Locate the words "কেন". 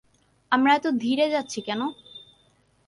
1.61-1.81